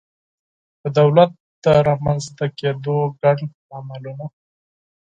[0.81, 1.31] د دولت
[1.63, 3.37] د رامنځته کېدو ګڼ
[3.69, 4.25] لاملونه